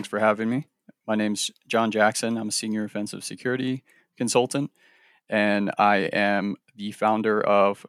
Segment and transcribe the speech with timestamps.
[0.00, 0.66] Thanks for having me.
[1.06, 2.38] My name's John Jackson.
[2.38, 3.84] I'm a senior offensive security
[4.16, 4.70] consultant,
[5.28, 7.84] and I am the founder of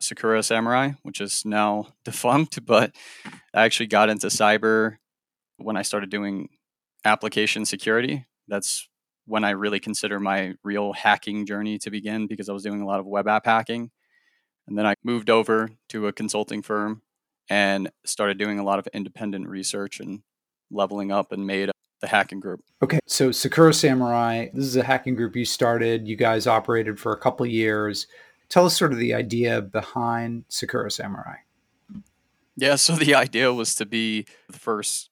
[0.00, 2.96] Sakura Samurai, which is now defunct, but
[3.52, 4.96] I actually got into cyber
[5.58, 6.48] when I started doing
[7.04, 8.24] application security.
[8.48, 8.88] That's
[9.26, 12.86] when I really consider my real hacking journey to begin because I was doing a
[12.86, 13.90] lot of web app hacking.
[14.66, 17.02] And then I moved over to a consulting firm
[17.50, 20.22] and started doing a lot of independent research and
[20.70, 21.70] leveling up and made
[22.00, 22.62] the hacking group.
[22.82, 26.08] Okay, so Sakura Samurai, this is a hacking group you started.
[26.08, 28.06] You guys operated for a couple years.
[28.48, 31.36] Tell us sort of the idea behind Sakura Samurai.
[32.56, 35.10] Yeah, so the idea was to be the first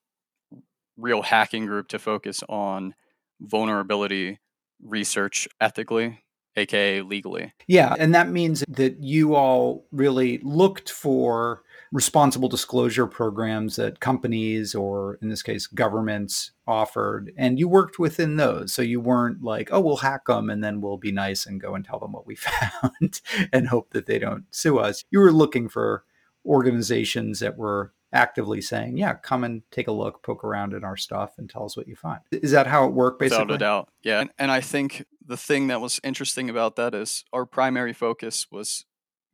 [0.97, 2.95] real hacking group to focus on
[3.41, 4.39] vulnerability
[4.83, 6.21] research ethically
[6.59, 7.53] aka legally.
[7.67, 14.75] Yeah, and that means that you all really looked for responsible disclosure programs that companies
[14.75, 19.71] or in this case governments offered and you worked within those so you weren't like
[19.73, 22.27] oh we'll hack them and then we'll be nice and go and tell them what
[22.27, 23.21] we found
[23.53, 26.05] and hope that they don't sue us you were looking for
[26.45, 30.97] organizations that were actively saying, "Yeah, come and take a look, poke around in our
[30.97, 33.21] stuff, and tell us what you find." Is that how it worked?
[33.21, 33.89] Basically, without a doubt.
[34.03, 37.93] Yeah, and, and I think the thing that was interesting about that is our primary
[37.93, 38.85] focus was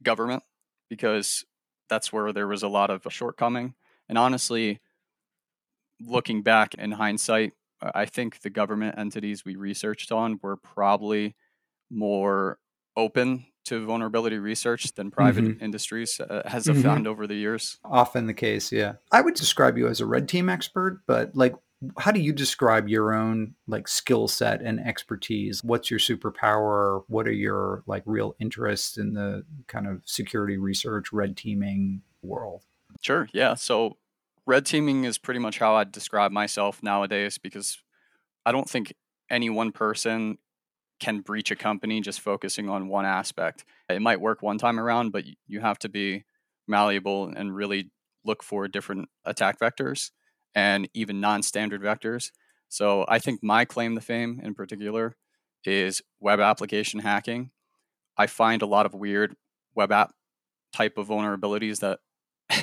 [0.02, 0.42] government
[0.88, 1.44] because
[1.94, 3.74] that's where there was a lot of shortcoming.
[4.08, 4.80] And honestly,
[6.00, 11.36] looking back in hindsight, I think the government entities we researched on were probably
[11.90, 12.58] more
[12.96, 15.64] open to vulnerability research than private mm-hmm.
[15.64, 16.82] industries uh, has mm-hmm.
[16.82, 17.78] found over the years.
[17.84, 18.94] Often the case, yeah.
[19.12, 21.54] I would describe you as a red team expert, but like
[21.98, 25.62] how do you describe your own like skill set and expertise?
[25.62, 27.04] What's your superpower?
[27.08, 32.62] What are your like real interests in the kind of security research red teaming world?
[33.00, 33.98] Sure yeah so
[34.46, 37.78] red teaming is pretty much how i describe myself nowadays because
[38.46, 38.94] i don't think
[39.30, 40.38] any one person
[41.00, 43.64] can breach a company just focusing on one aspect.
[43.88, 46.24] It might work one time around, but you have to be
[46.66, 47.90] malleable and really
[48.24, 50.12] look for different attack vectors
[50.54, 52.30] and even non-standard vectors.
[52.68, 55.16] So I think my claim to fame in particular
[55.64, 57.50] is web application hacking.
[58.16, 59.34] I find a lot of weird
[59.74, 60.12] web app
[60.72, 62.00] type of vulnerabilities that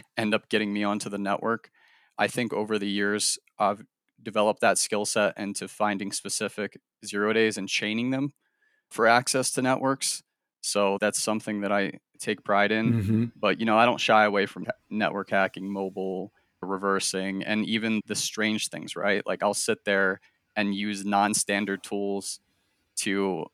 [0.18, 1.69] end up getting me onto the network.
[2.18, 3.84] I think over the years I've
[4.22, 8.34] developed that skill set into finding specific zero days and chaining them
[8.90, 10.22] for access to networks.
[10.62, 12.94] So that's something that I take pride in.
[12.94, 13.25] Mm-hmm.
[13.35, 18.16] But you know, I don't shy away from network hacking, mobile reversing, and even the
[18.16, 19.25] strange things, right?
[19.25, 20.19] Like I'll sit there
[20.55, 22.39] and use non-standard tools
[22.97, 23.45] to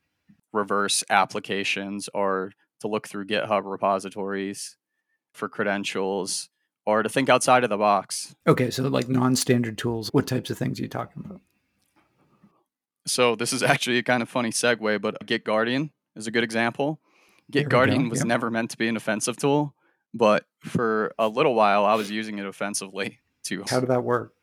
[0.52, 4.76] reverse applications or to look through GitHub repositories
[5.32, 6.48] for credentials
[6.86, 8.34] or to think outside of the box.
[8.46, 11.40] Okay, so like non-standard tools, what types of things are you talking about?
[13.06, 16.44] So this is actually a kind of funny segue, but Git Guardian is a good
[16.44, 17.00] example.
[17.50, 18.26] Git Guardian was yep.
[18.26, 19.74] never meant to be an offensive tool,
[20.14, 23.64] but for a little while I was using it offensively too.
[23.68, 24.34] How did that work?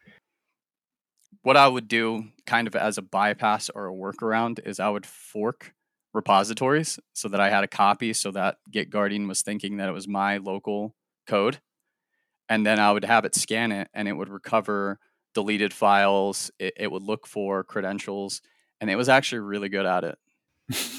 [1.41, 5.05] What I would do kind of as a bypass or a workaround is I would
[5.05, 5.73] fork
[6.13, 9.91] repositories so that I had a copy so that Git Guardian was thinking that it
[9.91, 10.95] was my local
[11.27, 11.59] code
[12.49, 14.99] and then I would have it scan it and it would recover
[15.35, 16.49] deleted files.
[16.57, 18.41] It, it would look for credentials,
[18.81, 20.17] and it was actually really good at it.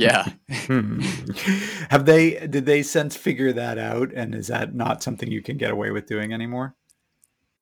[0.00, 0.28] yeah.
[1.90, 2.46] Have they?
[2.46, 4.12] Did they since figure that out?
[4.12, 6.74] And is that not something you can get away with doing anymore?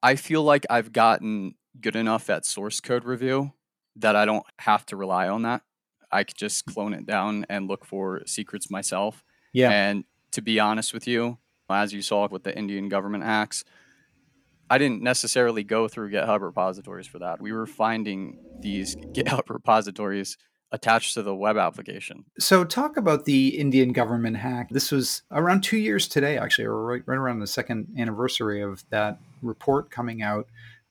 [0.03, 3.53] I feel like I've gotten good enough at source code review
[3.97, 5.62] that I don't have to rely on that.
[6.10, 9.25] I could just clone it down and look for secrets myself.
[9.53, 9.71] Yeah.
[9.71, 11.38] And to be honest with you,
[11.69, 13.65] as you saw with the Indian government hacks,
[14.71, 17.41] I didn't necessarily go through GitHub repositories for that.
[17.41, 20.36] We were finding these GitHub repositories
[20.70, 22.24] attached to the web application.
[22.38, 24.68] So, talk about the Indian government hack.
[24.70, 28.84] This was around two years today, actually, or right, right around the second anniversary of
[28.91, 30.47] that report coming out.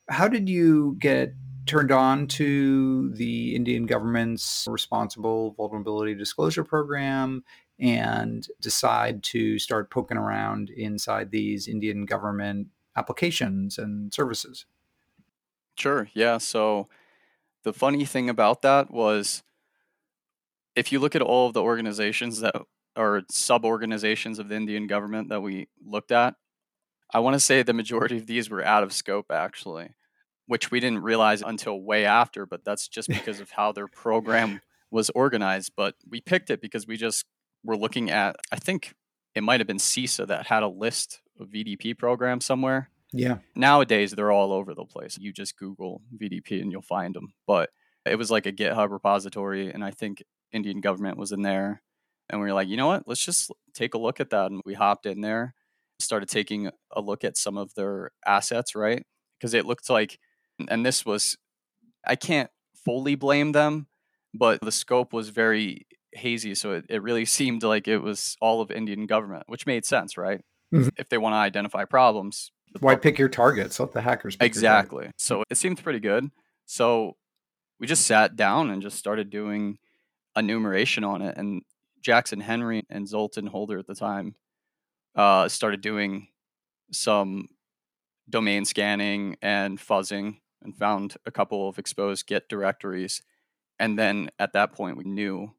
[0.08, 1.34] How did you get
[1.66, 7.44] turned on to the Indian government's responsible vulnerability disclosure program
[7.78, 14.66] and decide to start poking around inside these Indian government applications and services.
[15.76, 16.08] Sure.
[16.12, 16.38] Yeah.
[16.38, 16.88] So
[17.62, 19.42] the funny thing about that was
[20.78, 22.54] if you look at all of the organizations that
[22.94, 26.34] are sub organizations of the Indian government that we looked at,
[27.12, 29.90] I want to say the majority of these were out of scope actually,
[30.46, 34.60] which we didn't realize until way after, but that's just because of how their program
[34.92, 35.72] was organized.
[35.76, 37.24] But we picked it because we just
[37.64, 38.94] we're looking at, I think
[39.34, 42.90] it might have been CISA that had a list of VDP programs somewhere.
[43.12, 43.38] Yeah.
[43.56, 45.18] Nowadays, they're all over the place.
[45.18, 47.32] You just Google VDP and you'll find them.
[47.48, 47.70] But
[48.04, 50.22] it was like a GitHub repository, and I think
[50.52, 51.82] Indian government was in there.
[52.30, 53.04] And we were like, you know what?
[53.06, 54.50] Let's just take a look at that.
[54.50, 55.54] And we hopped in there,
[55.98, 59.02] started taking a look at some of their assets, right?
[59.38, 60.18] Because it looked like,
[60.68, 61.36] and this was,
[62.06, 62.50] I can't
[62.84, 63.86] fully blame them,
[64.34, 66.54] but the scope was very hazy.
[66.54, 70.16] So it, it really seemed like it was all of Indian government, which made sense,
[70.18, 70.40] right?
[70.74, 70.90] Mhm.
[70.98, 73.80] If they want to identify problems, Why pick your targets?
[73.80, 74.84] Let the hackers pick your targets.
[74.92, 75.10] exactly.
[75.16, 76.28] So it seemed pretty good.
[76.66, 77.16] So
[77.80, 79.78] we just sat down and just started doing
[80.36, 81.36] enumeration on it.
[81.36, 81.62] And
[82.00, 84.34] Jackson Henry and Zoltan Holder at the time
[85.14, 86.28] uh, started doing
[86.92, 87.48] some
[88.28, 93.22] domain scanning and fuzzing and found a couple of exposed Git directories.
[93.78, 95.54] And then at that point, we knew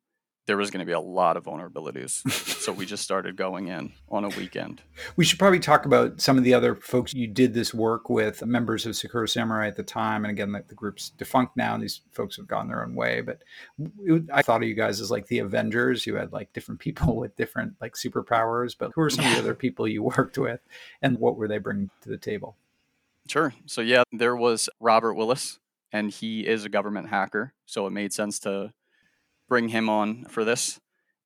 [0.49, 2.27] there was going to be a lot of vulnerabilities.
[2.59, 4.81] so we just started going in on a weekend.
[5.15, 8.43] We should probably talk about some of the other folks you did this work with,
[8.43, 10.25] members of Sakura Samurai at the time.
[10.25, 13.21] And again, the, the group's defunct now, and these folks have gone their own way.
[13.21, 13.43] But
[13.99, 16.07] it, I thought of you guys as like the Avengers.
[16.07, 18.75] You had like different people with different like superpowers.
[18.75, 20.61] But who are some of the other people you worked with,
[21.03, 22.57] and what were they bringing to the table?
[23.27, 23.53] Sure.
[23.67, 25.59] So yeah, there was Robert Willis,
[25.91, 28.73] and he is a government hacker, so it made sense to
[29.49, 30.79] bring him on for this.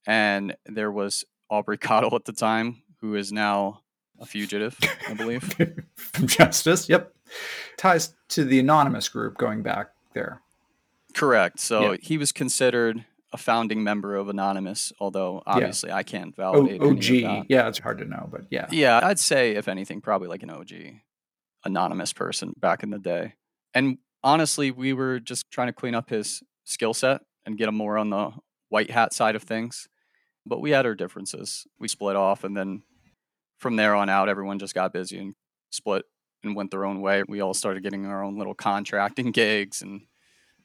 [0.08, 3.82] And there was Aubrey Cottle at the time, who is now
[4.20, 4.78] a fugitive,
[5.08, 5.44] I believe.
[5.96, 6.90] From Justice.
[6.90, 7.14] Yep.
[7.78, 10.42] Ties to the anonymous group going back there.
[11.14, 11.60] Correct.
[11.60, 11.98] So Yeah.
[12.02, 17.24] he was considered a founding member of Anonymous, although obviously I can't O- validate any
[17.24, 17.46] of OG.
[17.50, 18.68] Yeah, it's hard to know, but yeah.
[18.72, 20.72] Yeah, I'd say if anything, probably like an OG
[21.66, 23.34] anonymous person back in the day.
[23.74, 27.76] And honestly, we were just trying to clean up his skill set and get him
[27.76, 28.32] more on the
[28.70, 29.88] white hat side of things.
[30.46, 31.66] But we had our differences.
[31.80, 32.84] We split off, and then
[33.60, 35.36] from there on out, everyone just got busy and
[35.70, 36.06] split
[36.44, 37.24] and went their own way.
[37.28, 40.02] We all started getting our own little contracting gigs and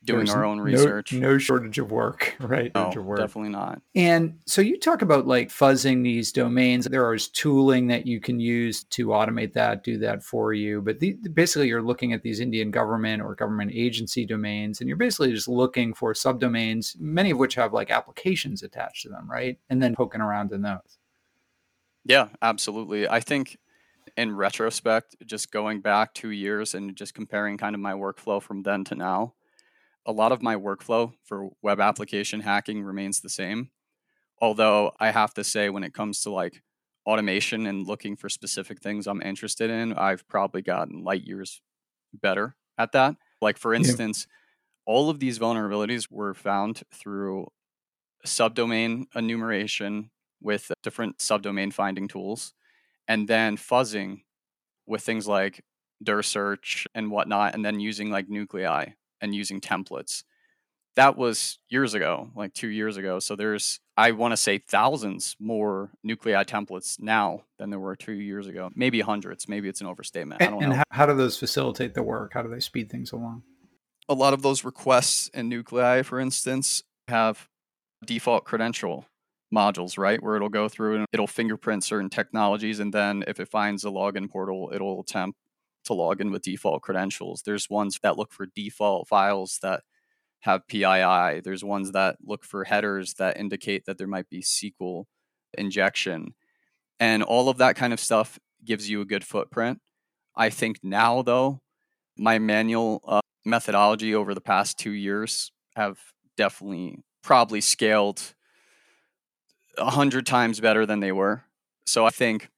[0.05, 1.13] doing There's our own research.
[1.13, 2.71] No, shortage of work, right?
[2.75, 3.19] No, of work.
[3.19, 3.83] definitely not.
[3.95, 6.87] And so you talk about like fuzzing these domains.
[6.87, 10.81] There is tooling that you can use to automate that, do that for you.
[10.81, 14.97] But the, basically, you're looking at these Indian government or government agency domains, and you're
[14.97, 19.59] basically just looking for subdomains, many of which have like applications attached to them, right?
[19.69, 20.99] And then poking around in those.
[22.05, 23.09] Yeah, absolutely.
[23.09, 23.59] I think
[24.17, 28.63] in retrospect, just going back two years and just comparing kind of my workflow from
[28.63, 29.35] then to now,
[30.09, 33.71] a lot of my workflow for web application hacking remains the same.
[34.41, 36.63] Although I have to say, when it comes to like
[37.07, 41.63] automation and looking for specific things I'm interested in, I've probably gotten light years
[42.15, 43.17] better at that.
[43.43, 43.99] Like, for Yeah.
[43.99, 44.27] instance,
[44.87, 47.49] all of these vulnerabilities were found through
[48.27, 50.11] subdomain enumeration
[50.41, 52.55] with different subdomain finding tools,
[53.09, 54.23] and then fuzzing
[54.87, 55.65] with things like
[56.03, 58.87] dir search and whatnot, and then using like nuclei
[59.21, 60.25] and using templates.
[60.97, 63.21] That was years ago, like two years ago.
[63.21, 68.15] So there's, I want to say, thousands more nuclei templates now than there were two
[68.15, 68.71] years ago.
[68.75, 69.49] Maybe hundreds.
[69.49, 70.43] Maybe it's an overstatement.
[70.43, 70.77] I And, don't and know.
[70.79, 72.33] how, how do those facilitate the work?
[72.35, 73.43] How do they speed things along?
[74.09, 77.47] a lot of those requests in nuclei, for instance, have
[78.05, 79.05] default credential
[79.55, 80.23] modules, right?
[80.23, 82.81] Where it'll go through and it'll fingerprint certain technologies.
[82.81, 85.39] And then if it finds a login portal, it'll attempt
[85.89, 87.43] to log in with default credentials.
[87.43, 89.83] There's ones that look for default files that
[90.41, 91.41] have PII.
[91.41, 95.05] There's ones that look for headers that indicate that there might be SQL
[95.57, 96.35] injection.
[97.01, 99.81] And all of that kind of stuff gives you a good footprint.
[100.37, 101.61] I think now, though,
[102.17, 105.99] my manual uh, methodology over the past two years have
[106.37, 108.35] definitely probably scaled
[109.77, 111.45] a hundred times better than they were.
[111.87, 112.51] So I think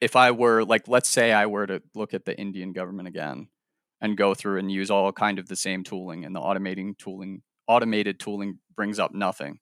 [0.00, 3.48] if I were like, let's say I were to look at the Indian government again
[4.00, 7.42] and go through and use all kind of the same tooling and the automating tooling,
[7.68, 9.58] automated tooling brings up nothing.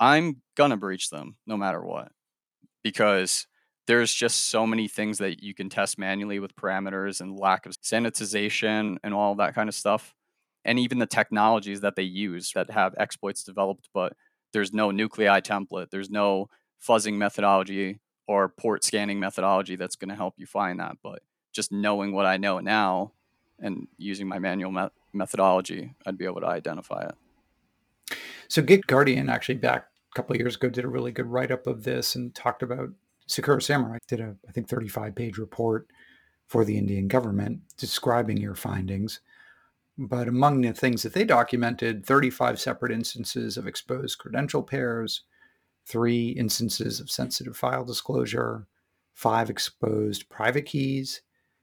[0.00, 2.10] I'm gonna breach them no matter what
[2.82, 3.46] because
[3.86, 7.74] there's just so many things that you can test manually with parameters and lack of
[7.74, 10.14] sanitization and all that kind of stuff.
[10.64, 14.14] And even the technologies that they use that have exploits developed, but
[14.54, 16.48] there's no nuclei template, there's no
[16.86, 20.96] fuzzing methodology or port scanning methodology that's going to help you find that.
[21.02, 23.12] But just knowing what I know now
[23.58, 28.16] and using my manual me- methodology, I'd be able to identify it.
[28.48, 31.66] So Git Guardian actually back a couple years ago did a really good write up
[31.66, 32.90] of this and talked about
[33.26, 35.88] Sakura Samurai did a I think 35 page report
[36.46, 39.20] for the Indian government describing your findings.
[39.96, 45.22] But among the things that they documented, 35 separate instances of exposed credential pairs,
[45.86, 48.66] three instances of sensitive file disclosure,
[49.12, 51.22] five exposed private keys,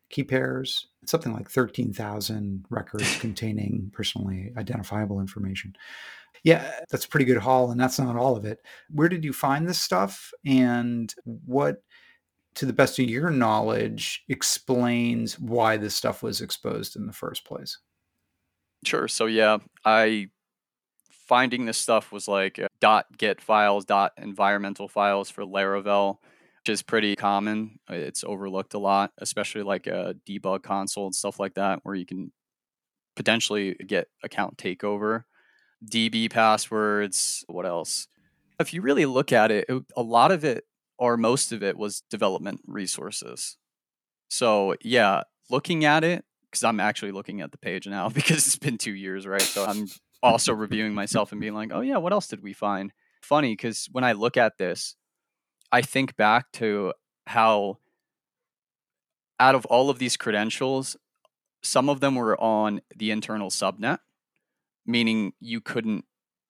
[0.10, 5.75] key pairs, something like 13,000 records containing personally identifiable information.
[6.44, 8.60] Yeah, that's a pretty good haul, and that's not all of it.
[8.90, 10.32] Where did you find this stuff?
[10.46, 11.84] And what,
[12.56, 17.46] to the best of your knowledge, explains why this stuff was exposed in the first
[17.46, 17.78] place?
[18.84, 19.08] Sure.
[19.08, 20.30] So, yeah, I
[21.32, 26.18] finding this stuff was like uh, dot git files, dot environmental files for Laravel,
[26.60, 27.80] which is pretty common.
[27.90, 32.06] It's overlooked a lot, especially like a debug console and stuff like that, where you
[32.06, 32.34] can
[33.16, 35.24] potentially get account takeover.
[35.90, 38.10] DB passwords, what else?
[38.60, 40.66] If you really look at it, it a lot of it
[40.98, 43.56] or most of it was development resources.
[44.28, 48.58] So, yeah, looking at it, because I'm actually looking at the page now because it's
[48.58, 49.42] been two years, right?
[49.42, 49.88] So I'm
[50.24, 52.92] also reviewing myself and being like, oh yeah, what else did we find?
[53.22, 54.96] Funny because when I look at this,
[55.72, 56.94] I think back to
[57.28, 57.78] how
[59.40, 60.98] out of all of these credentials,
[61.63, 64.00] some of them were on the internal subnet,
[64.86, 66.06] meaning you couldn't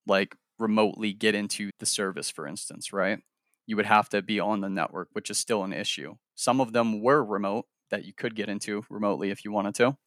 [0.08, 3.20] like remotely get into the service, for instance, right?
[3.68, 6.16] You would have to be on the network, which is still an issue.
[6.36, 9.98] Some of them were remote that you could get into remotely if you wanted to.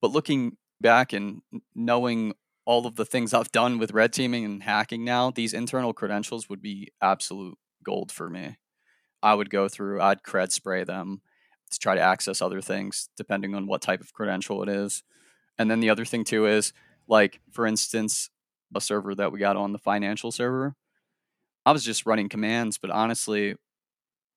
[0.00, 1.42] But looking back and
[1.74, 5.92] knowing all of the things I've done with red teaming and hacking now, these internal
[5.92, 8.58] credentials would be absolute gold for me.
[9.22, 11.22] I would go through, I'd cred spray them
[11.70, 15.02] to try to access other things depending on what type of credential it is.
[15.58, 16.72] And then the other thing too is
[17.06, 18.30] like for instance,
[18.74, 20.76] a server that we got on the financial server,
[21.64, 23.54] I was just running commands, but honestly,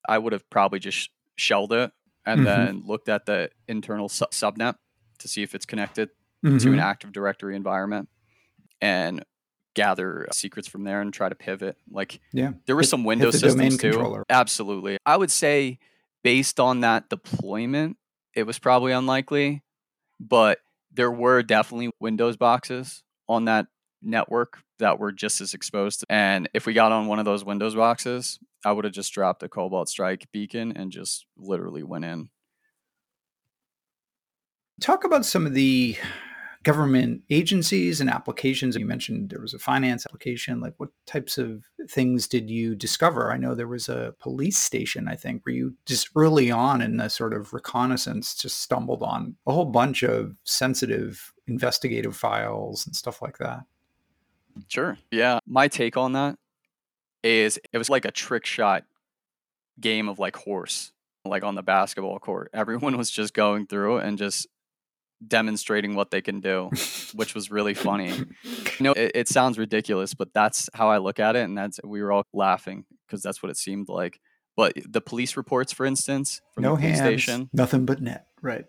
[0.07, 1.91] I would have probably just shelled it
[2.25, 2.45] and mm-hmm.
[2.45, 4.75] then looked at the internal su- subnet
[5.19, 6.09] to see if it's connected
[6.43, 6.57] mm-hmm.
[6.57, 6.79] to an.
[6.79, 8.09] Active Directory environment
[8.81, 9.23] and
[9.73, 11.77] gather secrets from there and try to pivot.
[11.89, 13.91] Like, yeah, there were hit, some Windows systems too.
[13.91, 14.25] Controller.
[14.29, 15.79] Absolutely, I would say
[16.23, 17.97] based on that deployment,
[18.35, 19.63] it was probably unlikely,
[20.19, 20.59] but
[20.93, 23.67] there were definitely Windows boxes on that
[24.01, 26.03] network that were just as exposed.
[26.09, 29.43] And if we got on one of those Windows boxes, I would have just dropped
[29.43, 32.29] a Cobalt Strike beacon and just literally went in.
[34.81, 35.95] Talk about some of the
[36.63, 38.75] government agencies and applications.
[38.75, 40.59] You mentioned there was a finance application.
[40.59, 43.31] Like, what types of things did you discover?
[43.31, 46.97] I know there was a police station, I think, where you just early on in
[46.97, 52.95] the sort of reconnaissance just stumbled on a whole bunch of sensitive investigative files and
[52.95, 53.61] stuff like that.
[54.67, 54.97] Sure.
[55.11, 55.39] Yeah.
[55.47, 56.37] My take on that
[57.23, 58.83] is it was like a trick shot
[59.79, 60.91] game of like horse,
[61.25, 62.49] like on the basketball court.
[62.53, 64.47] Everyone was just going through and just
[65.25, 66.69] demonstrating what they can do,
[67.13, 68.09] which was really funny.
[68.09, 71.79] You know, it, it, sounds ridiculous, but that's how I look at it, and that's
[71.83, 74.19] we were all laughing because that's what it seemed like.
[74.57, 78.65] But the police reports, for instance, from no the hands, station, nothing but net, right?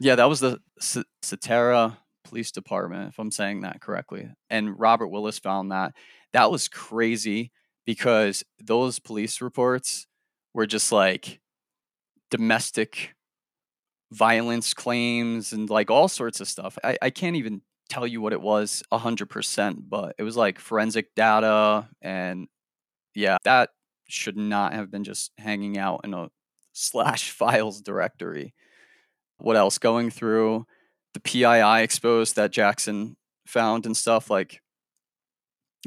[0.00, 4.28] Yeah, that was the C- Cetera Police Department, if I'm saying that correctly.
[4.50, 5.94] And Robert Willis found that
[6.32, 7.50] that was crazy
[7.86, 10.06] because those police reports
[10.52, 11.40] were just like
[12.30, 13.15] domestic
[14.12, 16.78] violence claims and like all sorts of stuff.
[16.84, 21.14] I, I can't even tell you what it was 100%, but it was like forensic
[21.14, 21.88] data.
[22.02, 22.48] And
[23.14, 23.70] yeah, that
[24.08, 26.28] should not have been just hanging out in a
[26.72, 28.54] slash files directory.
[29.38, 29.78] What else?
[29.78, 30.66] Going through
[31.14, 34.60] the PII exposed that Jackson found and stuff like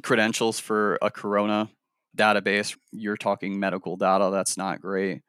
[0.01, 1.69] credentials for a Corona
[2.17, 2.75] database.
[2.91, 4.29] You're talking medical data.
[4.31, 5.21] That's not great.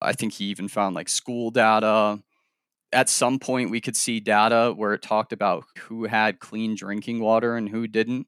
[0.00, 2.20] I think he even found like school data.
[2.92, 7.20] At some point, we could see data where it talked about who had clean drinking
[7.20, 8.26] water and who didn't,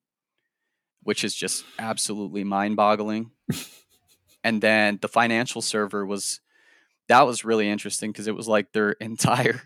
[1.03, 3.31] which is just absolutely mind boggling.
[4.45, 6.41] and then the financial server was
[7.09, 9.63] that was really interesting because it was like their entire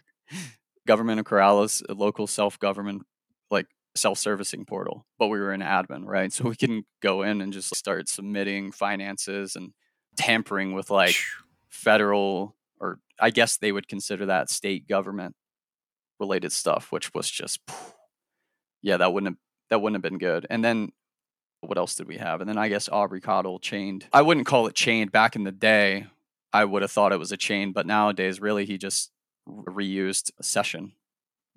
[0.87, 3.02] government of Kerala's, a local self government,
[3.50, 6.32] like self servicing portal, but we were an admin, right?
[6.32, 9.73] So we can go in and just start submitting finances and
[10.16, 11.16] tampering with like
[11.74, 15.34] federal or I guess they would consider that state government
[16.20, 17.60] related stuff, which was just
[18.82, 19.38] yeah, that wouldn't have
[19.70, 20.46] that wouldn't have been good.
[20.48, 20.90] And then
[21.60, 22.40] what else did we have?
[22.40, 24.06] And then I guess Aubrey Cottle chained.
[24.12, 26.06] I wouldn't call it chained back in the day.
[26.52, 29.10] I would have thought it was a chain, but nowadays really he just
[29.48, 30.92] reused a session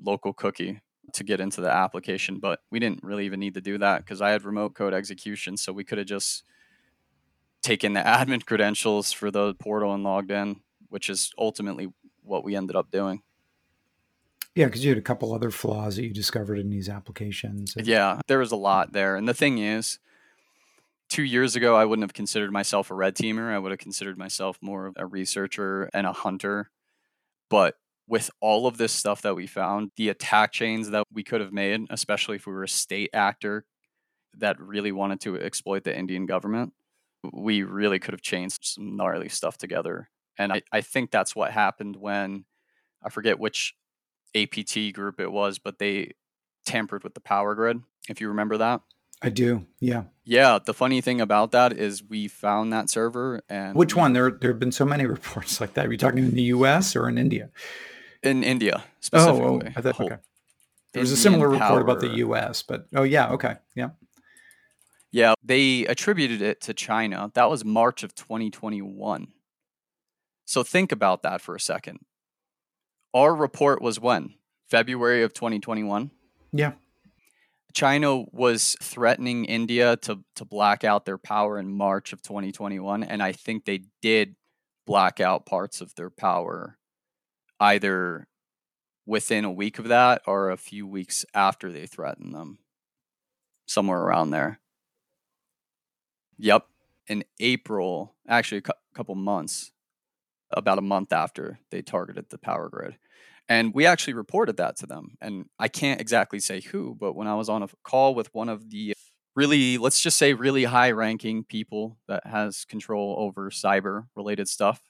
[0.01, 0.81] local cookie
[1.13, 4.21] to get into the application, but we didn't really even need to do that because
[4.21, 6.43] I had remote code execution, so we could have just
[7.67, 11.89] taken the admin credentials for the portal and logged in, which is ultimately
[12.23, 13.21] what we ended up doing.
[14.55, 17.75] Yeah, because you had a couple other flaws that you discovered in these applications.
[17.75, 19.17] Yeah, there was a lot there.
[19.17, 19.99] And the thing is,
[21.09, 23.53] two years ago, I wouldn't have considered myself a red teamer.
[23.53, 26.71] I would have considered myself more of a researcher and a hunter.
[27.49, 27.75] But
[28.07, 31.53] with all of this stuff that we found, the attack chains that we could have
[31.53, 33.65] made, especially if we were a state actor
[34.37, 36.73] that really wanted to exploit the Indian government,
[37.33, 40.09] we really could have changed some gnarly stuff together.
[40.37, 42.45] And I, I think that's what happened when
[43.03, 43.75] I forget which
[44.35, 46.13] APT group it was, but they
[46.65, 48.81] tampered with the power grid, if you remember that.
[49.21, 49.65] I do.
[49.79, 50.03] Yeah.
[50.25, 50.59] Yeah.
[50.63, 54.13] The funny thing about that is we found that server and which one?
[54.13, 55.87] There there have been so many reports like that.
[55.87, 57.49] Are you talking in the US or in India?
[58.21, 59.41] In India specifically.
[59.41, 60.17] Oh, oh I thought, okay.
[60.93, 63.55] There was a similar report about the US, but oh yeah, okay.
[63.75, 63.89] Yeah.
[65.11, 67.31] Yeah, they attributed it to China.
[67.33, 69.27] That was March of 2021.
[70.45, 71.99] So think about that for a second.
[73.13, 74.35] Our report was when?
[74.69, 76.11] February of 2021?
[76.51, 76.73] Yeah.
[77.73, 83.21] China was threatening India to to black out their power in March of 2021 and
[83.21, 84.35] I think they did
[84.87, 86.77] black out parts of their power
[87.59, 88.27] either
[89.05, 92.59] within a week of that or a few weeks after they threatened them
[93.67, 94.59] somewhere around there.
[96.37, 96.67] Yep,
[97.07, 99.71] in April, actually a cu- couple months
[100.51, 102.97] about a month after they targeted the power grid.
[103.49, 105.17] And we actually reported that to them.
[105.21, 108.49] And I can't exactly say who, but when I was on a call with one
[108.49, 108.93] of the
[109.35, 114.81] really, let's just say, really high ranking people that has control over cyber related stuff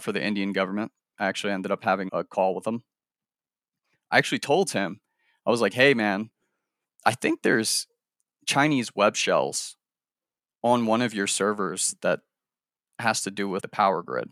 [0.00, 2.82] for the Indian government, I actually ended up having a call with him.
[4.10, 5.00] I actually told him,
[5.46, 6.30] I was like, hey, man,
[7.04, 7.86] I think there's
[8.46, 9.76] Chinese web shells
[10.62, 12.20] on one of your servers that
[12.98, 14.28] has to do with the power grid.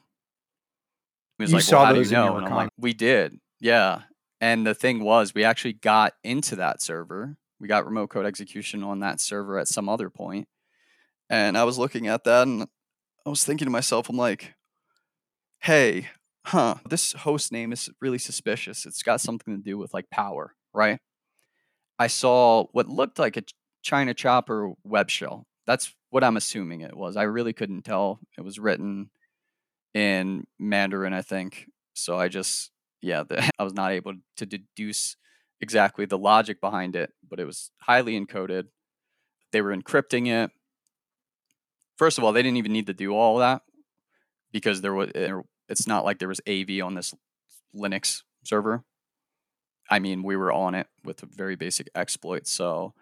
[1.38, 2.36] He was you like, saw well, those you know?
[2.36, 3.38] And I'm like, we did.
[3.60, 4.02] Yeah.
[4.40, 7.36] And the thing was, we actually got into that server.
[7.58, 10.48] We got remote code execution on that server at some other point.
[11.28, 12.66] And I was looking at that and
[13.26, 14.54] I was thinking to myself, I'm like,
[15.60, 16.08] hey,
[16.46, 18.86] huh, this host name is really suspicious.
[18.86, 20.98] It's got something to do with like power, right?
[21.98, 23.42] I saw what looked like a
[23.82, 25.46] China Chopper web shell.
[25.70, 27.16] That's what I'm assuming it was.
[27.16, 28.18] I really couldn't tell.
[28.36, 29.10] It was written
[29.94, 31.66] in Mandarin, I think.
[31.94, 35.14] So I just, yeah, the, I was not able to deduce
[35.60, 38.64] exactly the logic behind it, but it was highly encoded.
[39.52, 40.50] They were encrypting it.
[41.96, 43.62] First of all, they didn't even need to do all that
[44.50, 45.12] because there was.
[45.68, 47.14] It's not like there was AV on this
[47.76, 48.82] Linux server.
[49.88, 52.48] I mean, we were on it with a very basic exploit.
[52.48, 52.92] So,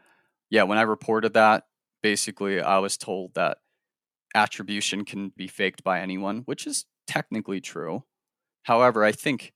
[0.51, 1.65] yeah, when I reported that,
[2.03, 3.59] basically I was told that
[4.35, 8.05] attribution can be faked by anyone, which is technically true.
[8.65, 9.53] However, I think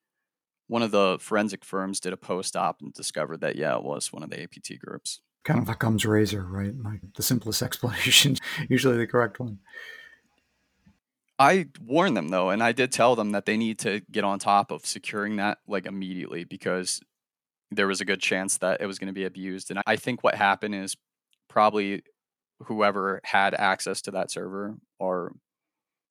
[0.67, 4.13] one of the forensic firms did a post op and discovered that, yeah, it was
[4.13, 5.21] one of the APT groups.
[5.45, 6.73] Kind of Occam's razor, right?
[6.83, 8.37] Like the simplest explanation,
[8.69, 9.59] usually the correct one.
[11.39, 14.39] I warned them though, and I did tell them that they need to get on
[14.39, 17.01] top of securing that like immediately because
[17.71, 19.71] there was a good chance that it was going to be abused.
[19.71, 20.97] And I think what happened is
[21.49, 22.03] probably
[22.67, 25.35] whoever had access to that server or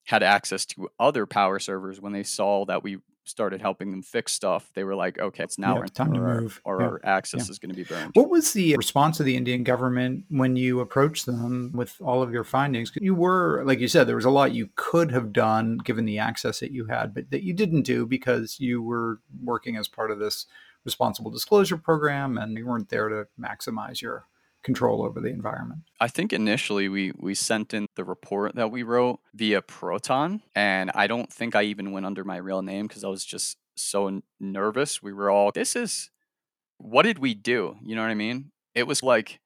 [0.05, 4.33] had access to other power servers when they saw that we started helping them fix
[4.33, 6.59] stuff they were like okay it's now Yeah, time to our, move.
[6.65, 6.87] or Yeah.
[6.87, 7.51] our access Yeah.
[7.51, 10.79] is going to be burned What was the response of the Indian government when you
[10.79, 14.31] approached them with all of your findings You were, like you said, there was a
[14.31, 17.83] lot you could have done given the access that you had, but that you didn't
[17.83, 20.47] do because you were working as part of this
[20.83, 24.25] responsible disclosure program and you weren't there to maximize your
[24.63, 25.81] control over the environment.
[25.99, 30.91] I think initially we we sent in the report that we wrote via Proton, and
[30.93, 34.07] I don't think I even went under my real name because I was just so
[34.07, 35.01] n- nervous.
[35.01, 36.11] We were all, this is,
[36.77, 37.77] what did we do?
[37.83, 38.51] You know what I mean?
[38.75, 39.39] It was like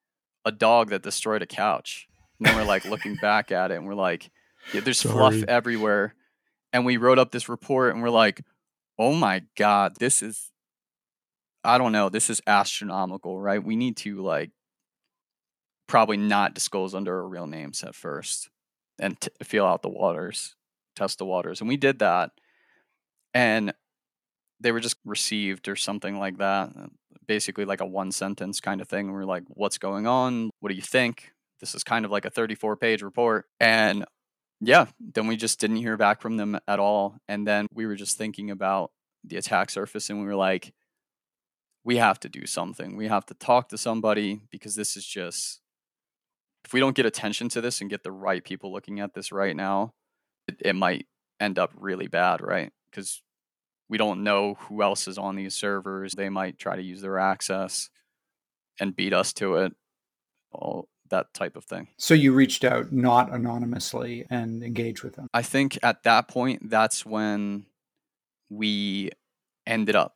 [0.44, 2.08] a dog that destroyed a couch.
[2.40, 4.30] And then we're like looking back at it, and we're like,
[4.74, 6.16] yeah, there's fluff everywhere.
[6.74, 8.44] And we wrote up this report, and we're like,
[9.00, 10.52] oh my god, this is,
[11.64, 13.64] I don't know, this is astronomical, right?
[13.64, 14.52] We need to like
[15.88, 18.50] probably not disclose under our real names at first
[19.00, 20.56] and t- feel out the waters,
[20.96, 21.62] test the waters.
[21.62, 22.32] And we did that.
[23.34, 23.74] And
[24.60, 26.70] they were just received or something like that.
[26.78, 26.88] uh,
[27.28, 29.12] Basically, like a one sentence kind of thing.
[29.12, 30.52] We're like, what's going on?
[30.60, 31.32] What do you think?
[31.60, 33.46] This is kind of like a 34 page report.
[33.60, 34.06] And
[34.62, 37.18] yeah, then we just didn't hear back from them at all.
[37.28, 38.92] And then we were just thinking about
[39.24, 40.72] the attack surface and we were like,
[41.84, 42.96] we have to do something.
[42.96, 45.62] We have to talk to somebody because this is just
[46.66, 49.32] if we don't get attention to this and get the right people looking at this
[49.32, 49.94] right now,
[50.48, 51.06] it, it might
[51.40, 52.72] end up really bad, right?
[52.90, 53.22] Because
[53.88, 56.14] we don't know who else is on these servers.
[56.14, 57.90] They might try to use their access
[58.80, 59.74] and beat us to it,
[60.52, 61.90] all that type of thing.
[61.98, 65.28] So you reached out not anonymously and engaged with them.
[65.34, 67.68] I think at that point, that's when
[68.50, 69.12] we
[69.68, 70.16] ended up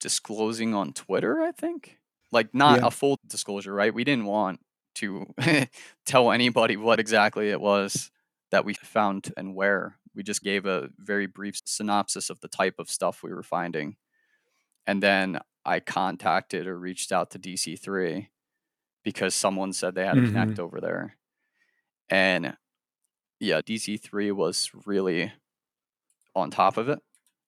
[0.00, 1.98] disclosing on Twitter, I think.
[2.32, 2.86] Like not Yeah.
[2.86, 3.92] a full disclosure, right?
[3.92, 4.60] We didn't want
[4.98, 5.26] to
[6.06, 8.10] tell anybody what exactly it was
[8.50, 9.96] that we found and where.
[10.14, 13.96] We just gave a very brief synopsis of the type of stuff we were finding.
[14.86, 18.28] And then I contacted or reached out to DC3
[19.04, 20.62] because someone said they had a connect mm-hmm.
[20.62, 21.16] over there.
[22.08, 22.56] And
[23.38, 25.32] yeah, DC3 was really
[26.34, 27.00] on top of it.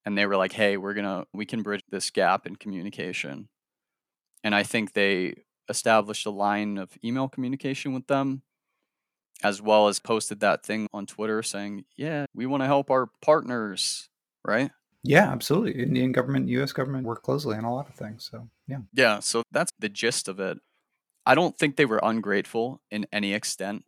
[0.04, 3.48] And they were like, hey, we're going to, we can bridge this gap in communication.
[4.44, 8.42] And I think they established a line of email communication with them,
[9.42, 13.08] as well as posted that thing on Twitter saying, yeah, we want to help our
[13.22, 14.08] partners,
[14.44, 14.70] right?
[15.02, 15.82] Yeah, absolutely.
[15.82, 16.72] Indian government, U.S.
[16.72, 18.28] government work closely on a lot of things.
[18.30, 20.58] So yeah, Yeah, so that's the gist of it.
[21.24, 23.84] I don't think they were ungrateful in any extent.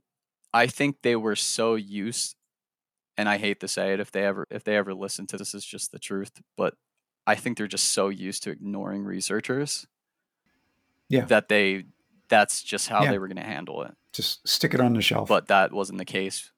[0.54, 2.36] I think they were so used
[3.16, 5.54] and I hate to say it if they ever if they ever listen to this
[5.54, 6.74] is just the truth, but
[7.26, 9.86] I think they're just so used to ignoring researchers.
[11.12, 11.24] Yeah.
[11.26, 11.84] That they
[12.28, 13.10] that's just how Yeah.
[13.12, 13.94] they were going to handle it.
[14.12, 15.28] just stick it on the shelf.
[15.28, 16.50] But that wasn't the case.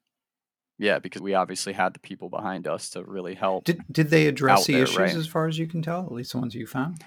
[0.77, 3.63] Yeah, because we obviously had the people behind us to really help.
[3.65, 5.15] did did they address the there, issues right?
[5.15, 6.05] as far as you can tell?
[6.05, 7.01] At least the ones you found.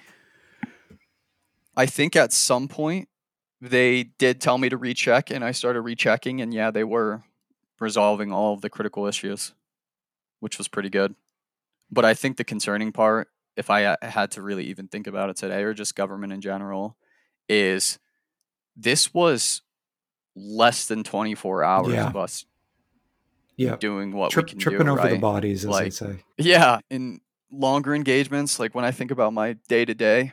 [1.76, 3.08] I think at some point
[3.61, 7.22] they did tell me to recheck, and I started rechecking, and yeah, they were
[7.80, 9.52] resolving all of the critical issues,
[10.40, 11.14] which was pretty good.
[11.90, 15.30] But I think the concerning part, if I uh, had to really even think about
[15.30, 16.96] it today, or just government in general,
[17.48, 17.98] is
[18.76, 19.62] this was
[20.37, 22.06] less than 24 hours Yeah.
[22.06, 22.44] of us
[23.56, 26.24] Yeah, doing what Trip, we can tripping do, over the bodies, as they Like- say.
[26.37, 30.32] Yeah, in longer engagements, like when I think about my day to day,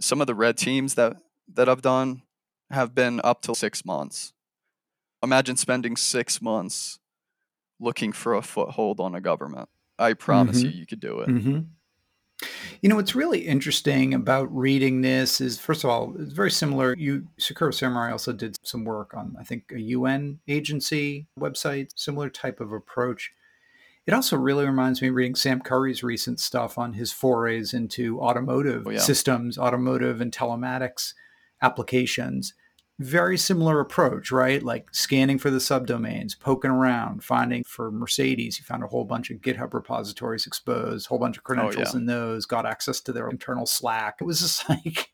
[0.00, 1.16] some of the red teams that
[1.52, 2.22] that I've done
[2.70, 4.32] have been up to six months.
[5.22, 6.98] Imagine spending six months
[7.78, 9.68] looking for a foothold on a government.
[9.98, 11.28] I promise you, you could do it.
[11.28, 11.58] hmm
[12.82, 16.94] You know, what's really interesting about reading this is, first of all, it's very similar.
[16.96, 22.28] You, Sakura Samurai also did some work on, I think, a UN agency website, similar
[22.28, 23.32] type of approach.
[24.06, 28.20] It also really reminds me of reading Sam Curry's recent stuff on his forays into
[28.20, 28.98] automotive Oh, yeah.
[28.98, 31.14] systems, automotive and telematics
[31.62, 32.52] applications.
[33.00, 34.62] Very similar approach, right?
[34.62, 39.30] Like scanning for the subdomains, poking around, finding for Mercedes, you found a whole bunch
[39.30, 42.00] of GitHub repositories exposed, whole bunch of oh, credentials yeah.
[42.00, 44.18] in those, got access to their internal Slack.
[44.20, 45.10] It was just like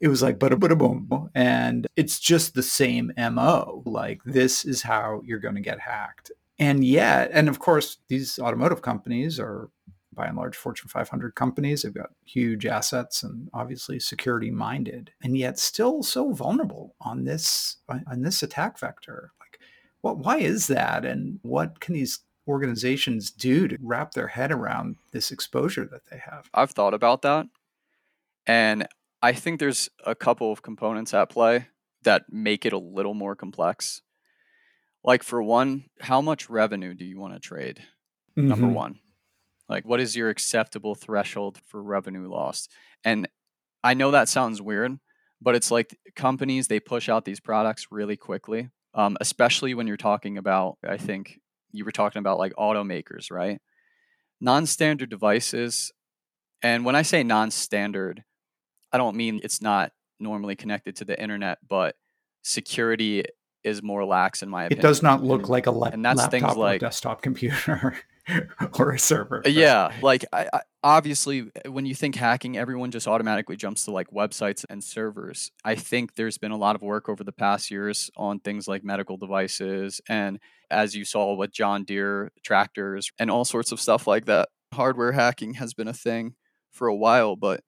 [0.00, 1.30] it was like bada bada boom.
[1.34, 3.82] And it's just the same MO.
[3.84, 6.30] Like this is how you're going to get hacked.
[6.58, 9.70] And yet, and of course, these automotive companies are
[10.12, 11.82] by and large Fortune 500 companies.
[11.82, 17.78] They've got huge assets and obviously security minded, and yet still so vulnerable on this
[17.88, 19.32] on this attack vector.
[19.40, 19.60] Like,
[20.00, 20.18] what?
[20.18, 21.04] Why is that?
[21.04, 26.18] And what can these organizations do to wrap their head around this exposure that they
[26.18, 26.48] have?
[26.54, 27.46] I've thought about that.
[28.46, 28.86] And
[29.22, 31.68] I think there's a couple of components at play
[32.02, 34.02] that make it a little more complex.
[35.04, 37.82] Like, for one, how much revenue do you want to trade?
[38.36, 38.74] Number Mhm.
[38.74, 39.00] one.
[39.70, 42.70] Like, what is your acceptable threshold for revenue lost?
[43.04, 43.28] And
[43.84, 44.98] I know that sounds weird,
[45.40, 49.96] but it's like companies, they push out these products really quickly, um, especially when you're
[49.96, 51.38] talking about, I think
[51.70, 53.60] you were talking about like automakers, right?
[54.40, 55.92] Non standard devices.
[56.62, 58.24] And when I say non standard,
[58.92, 61.94] I don't mean it's not normally connected to the internet, but
[62.42, 63.24] security
[63.62, 64.84] is more lax in my opinion.
[64.84, 67.96] It does not look like a la- And that's things laptop or like- desktop computer
[68.78, 69.42] or a server.
[69.46, 73.90] Yeah, like I, I, obviously, uh, when you think hacking, everyone just automatically jumps to
[73.90, 75.50] like websites and servers.
[75.64, 78.84] I think there's been a lot of work over the past years on things like
[78.84, 80.38] medical devices, and
[80.70, 84.48] as you saw with John Deere tractors and all sorts of stuff like that.
[84.72, 86.34] Hardware hacking has been a thing
[86.70, 87.62] for a while, but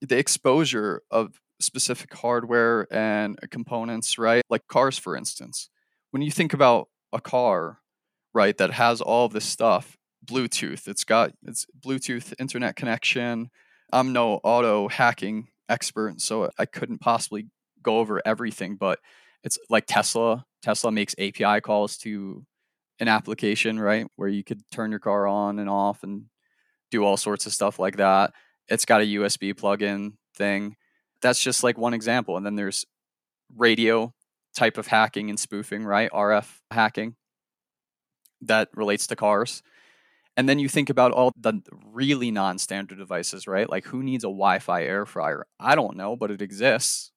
[0.00, 4.42] the exposure of specific hardware and components, right?
[4.48, 5.70] Like cars, for instance.
[6.10, 7.78] When you think about a car,
[8.32, 9.97] right, that has all this stuff,
[10.28, 13.50] Bluetooth, it's got it's Bluetooth internet connection.
[13.92, 17.46] I'm no auto hacking expert, so I couldn't possibly
[17.82, 18.98] go over everything, but
[19.42, 20.44] it's like Tesla.
[20.62, 22.44] Tesla makes API calls to
[23.00, 26.24] an application, right, where you could turn your car on and off and
[26.90, 28.32] do all sorts of stuff like that.
[28.68, 30.76] It's got a USB plug-in thing.
[31.22, 32.36] That's just like one example.
[32.36, 32.84] And then there's
[33.56, 34.12] radio
[34.56, 36.10] type of hacking and spoofing, right?
[36.10, 37.14] RF hacking
[38.42, 39.62] that relates to cars.
[40.38, 41.60] And then you think about all the
[41.92, 43.68] really non standard devices, right?
[43.68, 45.44] Like who needs a Wi Fi air fryer?
[45.58, 47.10] I don't know, but it exists,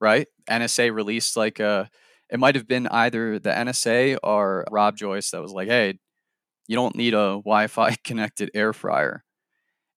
[0.00, 0.28] right?
[0.48, 1.90] NSA released like a,
[2.30, 5.98] it might have been either the NSA or Rob Joyce that was like, hey,
[6.68, 9.24] you don't need a Wi Fi connected air fryer.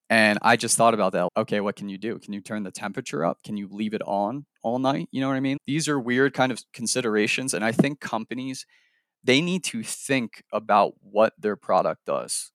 [0.10, 1.30] And I just thought about that.
[1.38, 2.18] Okay, what can you do?
[2.18, 3.44] Can you turn the temperature up?
[3.44, 5.08] Can you leave it on all night?
[5.12, 5.58] You know what I mean?
[5.68, 7.54] These are weird kind of considerations.
[7.54, 8.66] And I think companies,
[9.24, 12.52] they need to think about what their product does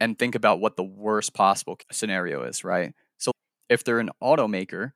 [0.00, 2.94] and think about what the worst possible scenario is, right?
[3.18, 3.32] So
[3.68, 4.92] if they're an automaker,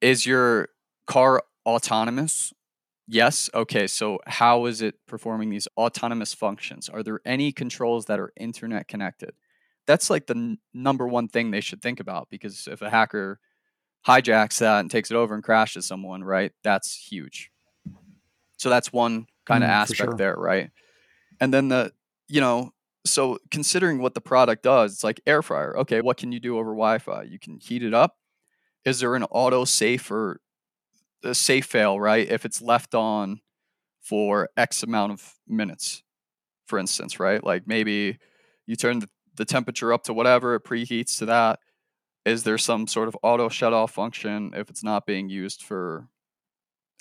[0.00, 0.68] is your
[1.06, 2.52] car autonomous?
[3.06, 3.50] Yes.
[3.54, 3.86] Okay.
[3.86, 6.88] So how is it performing these autonomous functions?
[6.88, 9.34] Are there any controls that are internet connected?
[9.86, 13.38] that's like the n- number one thing they should think about because if a hacker
[14.06, 17.50] hijacks that and takes it over and crashes someone, right, that's huge.
[18.56, 20.14] So that's one kind of mm, aspect sure.
[20.16, 20.70] there, right?
[21.40, 21.92] And then the,
[22.28, 22.72] you know,
[23.06, 25.76] so considering what the product does, it's like air fryer.
[25.78, 27.24] Okay, what can you do over Wi-Fi?
[27.24, 28.16] You can heat it up.
[28.84, 30.40] Is there an auto safe or
[31.22, 32.28] a safe fail, right?
[32.30, 33.40] If it's left on
[34.00, 36.02] for X amount of minutes,
[36.66, 37.42] for instance, right?
[37.42, 38.18] Like maybe
[38.66, 39.02] you turn
[39.36, 41.58] the temperature up to whatever, it preheats to that.
[42.24, 46.08] Is there some sort of auto shut off function if it's not being used for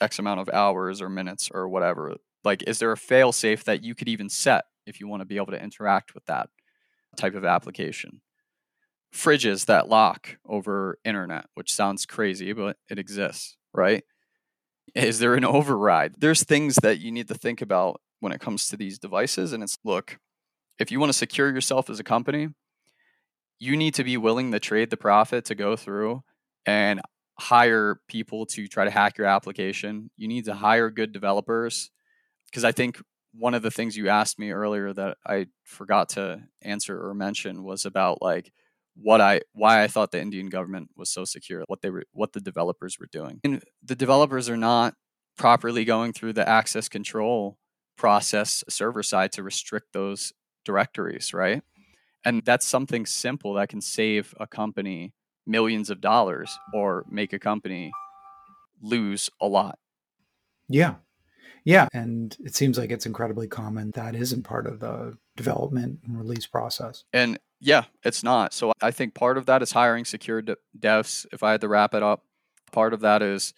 [0.02, 2.16] X amount of hours or minutes or whatever?
[2.44, 5.26] Like, is there a fail safe that you could even set if you want to
[5.26, 6.50] be able to interact with that
[7.18, 8.22] type of application?
[9.14, 14.04] Fridges that lock over internet, which sounds crazy, but it exists, right?
[14.96, 16.16] Is there an override?
[16.18, 19.54] There's things that you need to think about when it comes to these devices.
[19.54, 20.18] And it's look,
[20.80, 22.50] if you want to secure yourself as a company,
[23.60, 26.24] you need to be willing to trade the profit to go through
[26.66, 27.02] and
[27.40, 30.10] hire people to try to hack your application.
[30.18, 31.90] You need to hire good developers
[32.46, 33.02] because I think
[33.34, 37.64] one of the things you asked me earlier that I forgot to answer or mention
[37.64, 38.52] was about like
[38.96, 42.34] what I why I thought the Indian government was so secure, what they were what
[42.34, 43.40] the developers were doing.
[43.44, 44.94] And the developers are not
[45.38, 47.58] properly going through the access control
[47.98, 51.64] process server side to restrict those directories, right?
[52.26, 55.14] And that's something simple that can save a company
[55.46, 57.92] millions of dollars or make a company
[58.82, 59.78] lose a lot.
[60.70, 60.96] Yeah.
[61.66, 61.88] Yeah.
[61.94, 66.46] And it seems like it's incredibly common that isn't part of the development and release
[66.46, 67.04] process.
[67.14, 68.54] And yeah, it's not.
[68.54, 71.26] So I think part of that is hiring secure de- devs.
[71.32, 72.24] If I had to wrap it up,
[72.72, 73.54] part of that is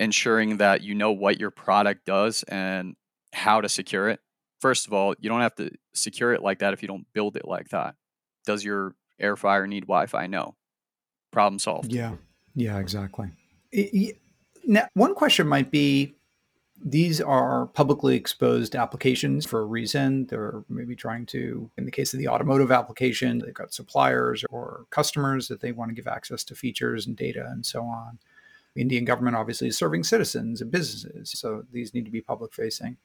[0.00, 2.96] ensuring that you know what your product does and
[3.32, 4.20] how to secure it
[4.62, 7.36] first of all, you don't have to secure it like that if you don't build
[7.36, 7.96] it like that.
[8.46, 10.28] Does your air fryer need Wi-Fi?
[10.28, 10.54] No.
[11.32, 11.92] Problem solved.
[11.92, 12.14] Yeah.
[12.54, 13.28] Yeah, exactly.
[13.72, 14.16] It,
[14.64, 16.14] now, one question might be
[16.84, 20.26] these are publicly exposed applications for a reason.
[20.26, 24.86] They're maybe trying to, in the case of the automotive application, they've got suppliers or
[24.90, 28.18] customers that they want to give access to features and data and so on.
[28.74, 32.52] The Indian government obviously is serving citizens and businesses, so these need to be public
[32.52, 32.96] facing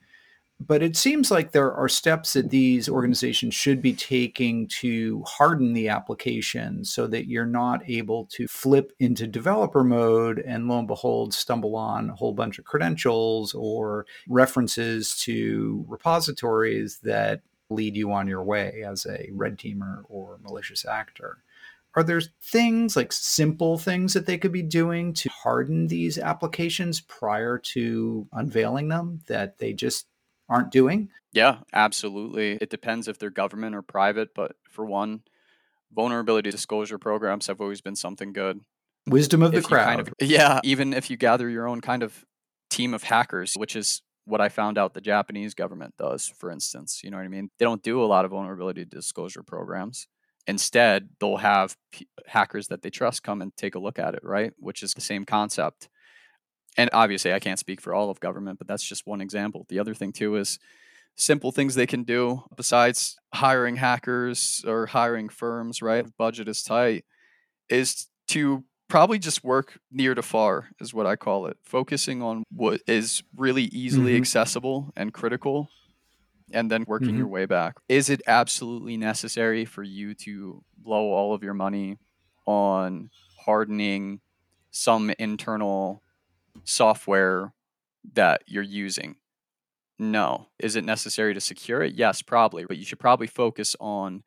[0.59, 5.73] but it seems like there are steps that these organizations should be taking to harden
[5.73, 10.87] the application so that you're not able to flip into developer mode and lo and
[10.87, 18.11] behold stumble on a whole bunch of credentials or references to repositories that lead you
[18.11, 21.37] on your way as a red teamer or malicious actor.
[21.95, 27.01] Are there things like simple things that they could be doing to harden these applications
[27.01, 30.07] prior to unveiling them that they just
[30.49, 31.10] aren't doing?
[31.33, 32.57] Yeah, absolutely.
[32.62, 35.21] It depends if they're government or private, but for one,
[35.93, 38.62] vulnerability disclosure programs have always been something good.
[39.07, 39.86] Wisdom of the crowd.
[39.86, 42.25] Kind of, yeah, even if you gather your own kind of
[42.69, 47.01] team of hackers, which is what I found out the Japanese government does, for instance.
[47.03, 47.49] You know what I mean?
[47.57, 50.07] They don't do a lot of vulnerability disclosure programs.
[50.47, 54.21] Instead, they'll have p- hackers that they trust come and take a look at it,
[54.23, 54.53] right?
[54.57, 55.88] Which is the same concept
[56.77, 59.65] and obviously I can't speak for all of government, but that's just one example.
[59.67, 60.59] The other thing too is
[61.15, 66.05] simple things they can do besides hiring hackers or hiring firms, right?
[66.05, 67.03] If Budget is tight,
[67.69, 71.57] is to probably just work near to far is what I call it.
[71.63, 74.21] Focusing on what is really easily mm-hmm.
[74.21, 75.69] accessible and critical
[76.53, 77.17] and then working mm-hmm.
[77.17, 77.75] your way back.
[77.89, 81.97] Is it absolutely necessary for you to blow all of your money
[82.45, 83.09] on
[83.43, 84.21] hardening
[84.71, 86.01] some internal
[86.63, 87.53] software
[88.13, 89.15] that you're using?
[89.99, 90.47] No.
[90.59, 91.95] Is it necessary to secure it?
[91.95, 94.23] Yes, probably, but you should probably focus on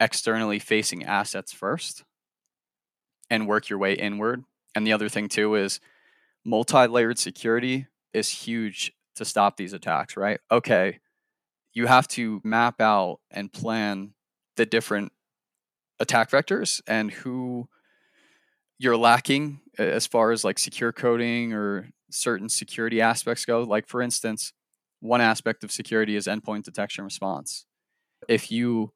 [0.00, 2.04] externally facing assets first
[3.30, 4.44] and work your way inward.
[4.74, 5.80] And the other thing too is
[6.44, 10.40] multi-layered security is huge to stop these attacks, right?
[10.50, 10.98] Okay,
[11.74, 14.14] you have to map out and plan
[14.56, 15.12] the different
[16.00, 17.68] attack vectors and who
[18.82, 23.62] you're lacking as far as like secure coding or certain security aspects go.
[23.62, 24.52] Like for instance,
[24.98, 27.64] one aspect of security is endpoint detection response.
[28.28, 28.92] If you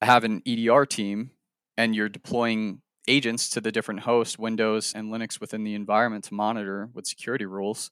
[0.00, 1.32] have an EDR team
[1.76, 6.34] and you're deploying agents to the different hosts, Windows and Linux within the environment to
[6.34, 7.90] monitor with security rules.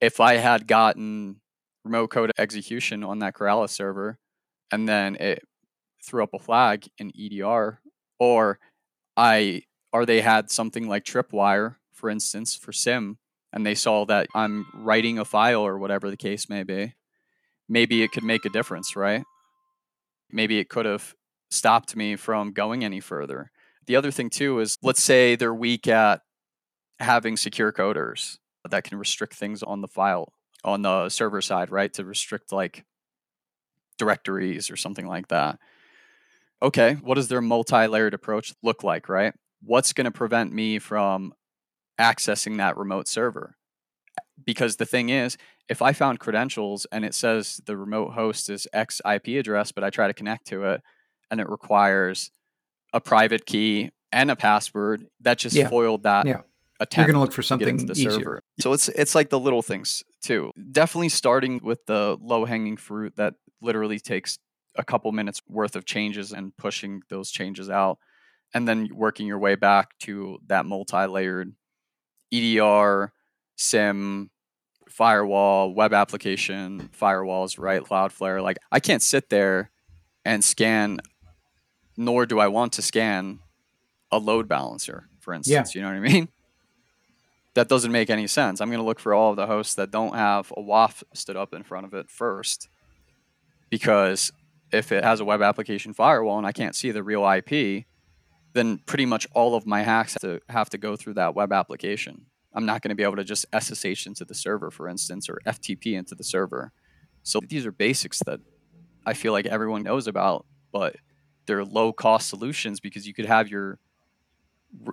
[0.00, 1.42] If I had gotten
[1.84, 4.18] remote code execution on that Kerala's server
[4.70, 5.42] and then it
[6.02, 7.80] threw up a flag in EDR,
[8.18, 8.58] or
[9.14, 13.18] I or they had something like Tripwire, for instance, for SIEM,
[13.52, 16.94] and they saw that I'm writing a file or whatever the case may be,
[17.68, 19.24] maybe it could make a difference, right?
[20.30, 21.14] Maybe it could have
[21.50, 23.50] stopped me from going any further.
[23.86, 26.22] The other thing too is let's say they're weak at
[26.98, 30.32] having secure coders that can restrict things on the file
[30.64, 31.92] on the server side, right?
[31.94, 32.84] To restrict like
[33.98, 35.58] directories or something like that.
[36.62, 39.34] Okay, what does their multi-layered approach look like, right?
[39.64, 41.34] What's going to prevent me from
[42.00, 43.56] accessing that remote server?
[44.44, 45.36] Because the thing is,
[45.68, 49.84] if I found credentials and it says the remote host is X IP address, but
[49.84, 50.82] I try to connect to it
[51.30, 52.30] and it requires
[52.92, 55.68] a private key and a password, that just yeah.
[55.68, 56.40] foiled that yeah.
[56.96, 58.10] You're going to look for something to the easier.
[58.10, 58.42] server.
[58.60, 60.50] So it's it's like the little things too.
[60.72, 64.38] Definitely starting with the low hanging fruit that literally takes
[64.76, 67.98] a couple minutes worth of changes and pushing those changes out,
[68.54, 71.54] and then working your way back to that multi layered
[72.32, 73.12] EDR,
[73.56, 74.30] SIEM,
[74.88, 77.82] firewall, web application, firewalls, right?
[77.82, 78.42] Cloudflare.
[78.42, 79.70] Like I can't sit there
[80.24, 81.00] and scan,
[81.96, 83.40] nor do I want to scan
[84.10, 85.74] a load balancer, for instance.
[85.74, 85.78] Yeah.
[85.78, 86.28] You know what I mean?
[87.54, 88.62] That doesn't make any sense.
[88.62, 91.36] I'm going to look for all of the hosts that don't have a WAF stood
[91.36, 92.70] up in front of it first,
[93.68, 94.32] because
[94.72, 97.84] if it has a web application firewall and I can't see the real IP,
[98.52, 101.52] then pretty much all of my hacks have to have to go through that web
[101.52, 102.26] application.
[102.54, 105.40] I'm not going to be able to just SSH into the server, for instance, or
[105.46, 106.72] FTP into the server.
[107.22, 108.40] So these are basics that
[109.06, 110.96] I feel like everyone knows about, but
[111.46, 113.78] they're low cost solutions because you could have your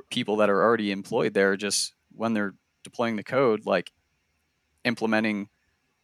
[0.09, 3.91] people that are already employed there just when they're deploying the code, like
[4.83, 5.49] implementing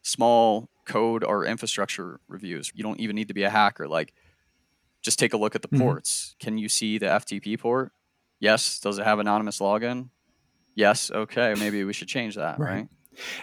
[0.02, 2.72] small code or infrastructure reviews.
[2.76, 3.88] You don't even need to be a hacker.
[3.88, 4.14] Like,
[5.06, 5.84] just take a look at the mm-hmm.
[5.84, 6.36] ports.
[6.40, 7.92] Can you see the FTP port?
[8.40, 8.80] Yes.
[8.80, 10.10] Does it have anonymous login?
[10.74, 11.12] Yes.
[11.12, 11.54] Okay.
[11.58, 12.60] Maybe we should change that.
[12.60, 12.70] Right.
[12.70, 12.88] right?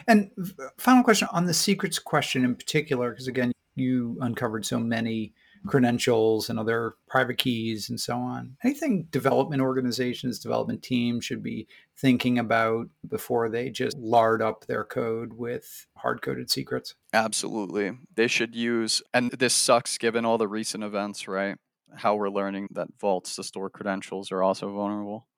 [0.07, 0.31] And
[0.77, 5.33] final question on the secrets question in particular, because again, you uncovered so many
[5.67, 8.57] credentials and other private keys and so on.
[8.65, 14.85] Anything development organizations, development teams should be thinking about before they just lard up their
[14.85, 16.95] code with hard coded secrets?
[17.13, 17.93] Absolutely.
[18.15, 21.57] They should use, and this sucks given all the recent events, right?
[21.95, 25.29] How we're learning that vaults to store credentials are also vulnerable.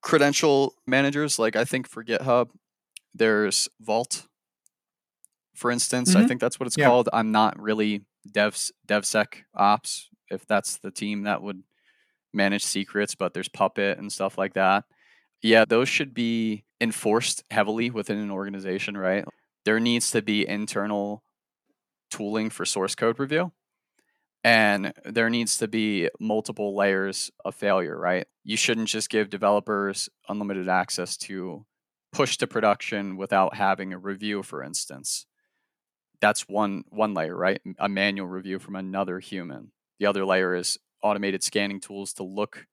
[0.00, 2.50] Credential managers, like I think for GitHub,
[3.14, 4.26] there's Vault
[5.54, 6.10] for instance.
[6.10, 6.24] Mm-hmm.
[6.24, 6.86] I think that's what it's yeah.
[6.86, 7.08] called.
[7.12, 11.62] I'm not really devs DevSec ops, if that's the team that would
[12.32, 14.84] manage secrets, but there's Puppet and stuff like that.
[15.42, 19.24] Yeah, those should be enforced heavily within an organization, right?
[19.64, 21.22] There needs to be internal
[22.10, 23.52] tooling for source code review.
[24.42, 28.26] And there needs to be multiple layers of failure, right?
[28.42, 31.64] You shouldn't just give developers unlimited access to
[32.12, 35.26] push to production without having a review, for instance
[36.24, 37.60] that's one one layer, right?
[37.78, 39.72] A manual review from another human.
[39.98, 42.66] The other layer is automated scanning tools to look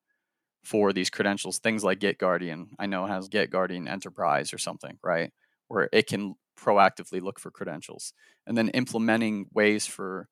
[0.63, 1.59] for these credentials.
[1.59, 2.67] Things like GitGuardian.
[2.79, 5.31] I know has GitGuardian Enterprise or something, right?
[5.67, 8.13] Where it can proactively look for credentials,
[8.47, 10.29] and then implementing ways for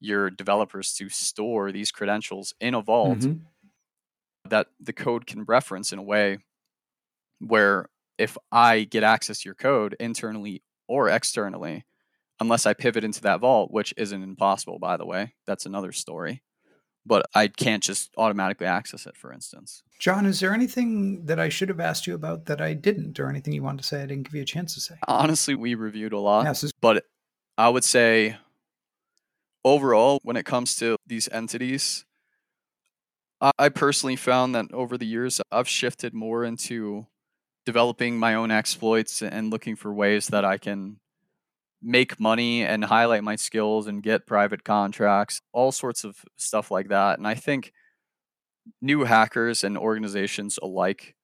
[0.00, 3.44] your developers to store these credentials in a vault mm-hmm.
[4.48, 6.38] that the code can reference in a way
[7.38, 11.84] where if I get access to your code internally or externally,
[12.42, 15.34] unless I pivot into that vault, which isn't impossible, by the way.
[15.46, 16.42] That's another story.
[17.06, 19.82] But I can't just automatically access it, for instance.
[19.98, 23.28] John, is there anything that I should have asked you about that I didn't, or
[23.28, 24.96] anything you wanted to say I didn't give you a chance to say?
[25.08, 26.44] Honestly, we reviewed a lot.
[26.44, 27.04] Yes, but
[27.56, 28.36] I would say
[29.64, 32.04] overall, when it comes to these entities,
[33.58, 37.06] I personally found that over the years, I've shifted more into
[37.66, 40.98] developing my own exploits and looking for ways that I can
[41.82, 46.88] make money and highlight my skills and get private contracts, all sorts of stuff like
[46.88, 47.18] that.
[47.18, 47.72] And I think
[48.80, 51.16] new hackers and organizations alike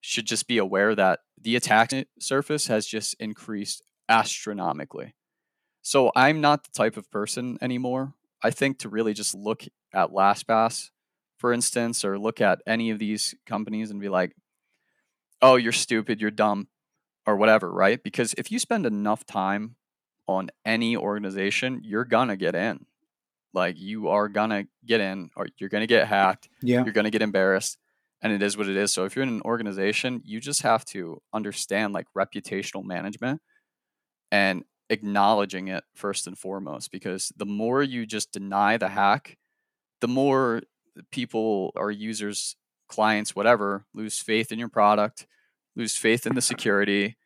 [0.00, 5.14] should just be aware that the attack surface has just increased astronomically.
[5.82, 8.14] So I'm not the type of person anymore.
[8.42, 10.90] I think to really just look at LastPass,
[11.38, 14.34] for instance, or look at any of these companies and be like,
[15.42, 16.68] oh, you're stupid, you're dumb,
[17.26, 18.02] or whatever, right?
[18.02, 19.76] Because if you spend enough time
[20.30, 22.86] on any organization, you're gonna get in.
[23.52, 26.48] Like you are gonna get in, or you're gonna get hacked.
[26.62, 26.84] Yeah.
[26.84, 27.78] You're gonna get embarrassed,
[28.22, 28.92] and it is what it is.
[28.92, 33.40] So if you're in an organization, you just have to understand like reputational management
[34.30, 36.92] and acknowledging it first and foremost.
[36.92, 39.36] Because the more you just deny the hack,
[40.00, 40.62] the more
[41.10, 42.56] people or users,
[42.88, 45.26] clients, whatever, lose faith in your product,
[45.74, 47.16] lose faith in the security,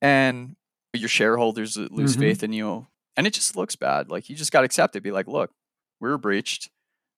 [0.00, 0.56] and
[0.94, 2.20] your shareholders lose Mhm.
[2.20, 2.86] faith in you.
[3.16, 4.10] And it just looks bad.
[4.10, 5.02] Like you just got to accept it.
[5.02, 5.52] Be like, look,
[6.00, 6.70] we were breached.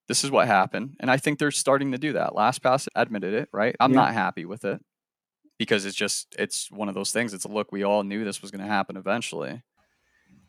[0.09, 0.97] This is what happened.
[1.01, 2.31] And I think they're starting to do that.
[2.33, 3.75] LastPass admitted it, right?
[3.81, 4.01] I'm Yeah.
[4.01, 4.85] not happy with it
[5.59, 7.33] because it's just, it's one of those things.
[7.33, 9.63] It's a look, we all knew this was going to happen eventually.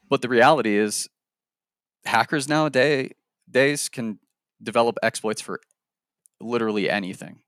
[0.09, 1.07] But the reality is,
[2.05, 3.11] hackers nowadays
[3.49, 4.19] days can
[4.61, 5.61] develop exploits for
[6.41, 7.41] literally anything.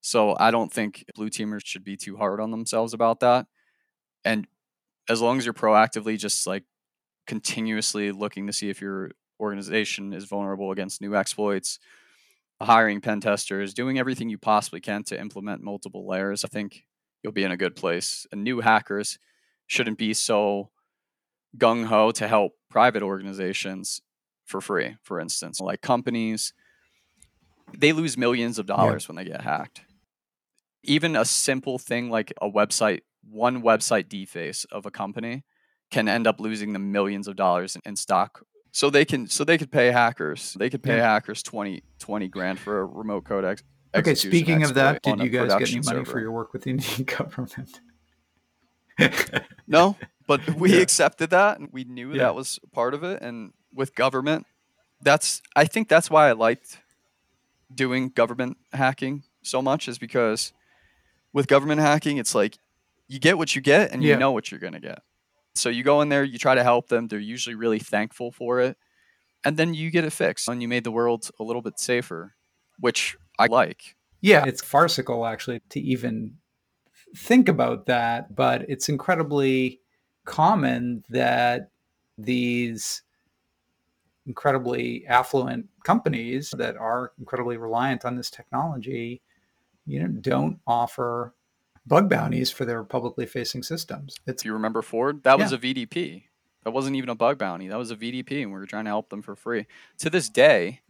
[0.00, 3.46] So I don't think blue teamers should be too hard on themselves about that.
[4.24, 4.46] And
[5.08, 6.64] as long as you're proactively just like
[7.26, 11.78] continuously looking to see if your organization is vulnerable against new exploits,
[12.60, 16.84] hiring pen testers, doing everything you possibly can to implement multiple layers, I think
[17.22, 18.26] you'll be in a good place.
[18.32, 19.18] And new hackers
[19.66, 20.70] shouldn't be so
[21.56, 24.02] gung ho to help private organizations
[24.44, 25.60] for free, for instance.
[25.60, 26.52] Like companies,
[27.76, 29.82] they lose millions of dollars when they get hacked.
[30.82, 33.00] Even a simple thing like a website,
[33.30, 35.44] one website deface of a company
[35.90, 38.44] can end up losing them millions of dollars in, in stock.
[38.72, 40.54] So they can so they could pay hackers.
[40.58, 41.12] They could pay Yeah.
[41.12, 43.62] hackers 20, 20 grand for a remote code ex-
[43.94, 46.04] Okay, speaking of that, did you guys get any money server.
[46.10, 47.80] for your work with the Indian government?
[49.66, 49.96] No,
[50.26, 50.80] but we Yeah.
[50.82, 52.18] accepted that and we knew Yeah.
[52.24, 53.22] that was part of it.
[53.22, 54.46] And with government,
[55.00, 56.78] that's I think that's why I liked
[57.72, 60.52] doing government hacking so much is because
[61.32, 62.58] with government hacking, it's like
[63.08, 64.14] you get what you get and Yeah.
[64.14, 65.00] you know what you're gonna get.
[65.54, 67.06] So you go in there, you try to help them.
[67.08, 68.76] They're usually really thankful for it,
[69.44, 72.34] and then you get it fixed, and you made the world a little bit safer,
[72.78, 73.96] which I like.
[74.20, 76.38] Yeah, it's farcical actually to even
[77.16, 79.80] think about that, but it's incredibly
[80.24, 81.70] common that
[82.18, 83.02] these
[84.26, 89.20] incredibly affluent companies that are incredibly reliant on this technology,
[89.86, 91.34] you know, don't offer
[91.86, 94.16] bug bounties for their publicly facing systems.
[94.26, 96.24] It's If you remember Ford, that was a VDP.
[96.64, 97.68] That wasn't even a bug bounty.
[97.68, 99.66] That was a VDP, and we were trying to help them for free.
[99.98, 100.80] To this day,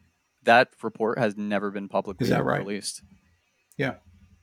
[0.45, 2.61] that report has never been publicly Is that right?
[2.61, 3.03] released.
[3.76, 3.95] Yeah.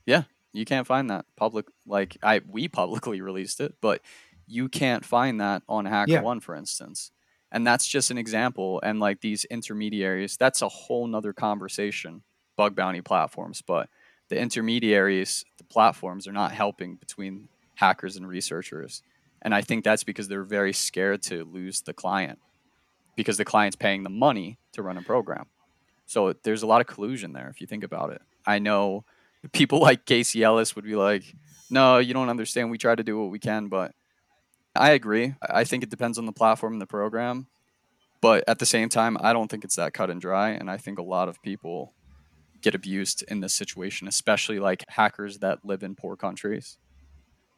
[0.05, 0.23] Yeah.
[0.51, 4.01] You can't find that public like I we publicly released it, but
[4.45, 6.21] you can't find that on Hacker Yeah.
[6.21, 7.11] One, for instance.
[7.53, 8.81] And that's just an example.
[8.83, 12.23] And like these intermediaries, that's a whole nother conversation,
[12.57, 13.61] bug bounty platforms.
[13.61, 13.89] But
[14.31, 19.03] the intermediaries, the platforms are not helping between hackers and researchers.
[19.41, 22.39] And I think that's because they're very scared to lose the client
[23.17, 25.47] because the client's paying the money to run a program.
[26.05, 28.21] So there's a lot of collusion there if you think about it.
[28.45, 29.03] I know
[29.51, 31.23] people like Casey Ellis would be like,
[31.69, 32.71] no, you don't understand.
[32.71, 33.91] We try to do what we can, but
[34.73, 35.35] I agree.
[35.41, 37.47] I think it depends on the platform and the program.
[38.21, 40.51] But at the same time, I don't think it's that cut and dry.
[40.51, 41.91] And I think a lot of people
[42.61, 46.77] get abused in this situation, especially like hackers that live in poor countries.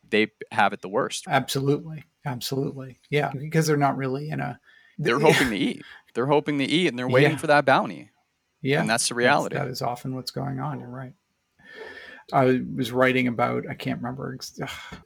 [0.10, 1.26] They have it the worst.
[1.28, 3.00] absolutely, absolutely.
[3.10, 4.60] Yeah, because they're not really in a
[5.00, 5.82] They're hoping to eat.
[6.14, 7.38] They're hoping to eat and they're waiting Yeah.
[7.38, 8.12] for that bounty.
[8.62, 8.80] Yeah.
[8.82, 9.56] And that's the reality.
[9.56, 10.80] that is often what's going on.
[10.80, 11.14] You're right.
[12.32, 14.50] I was writing about, I can't remember, it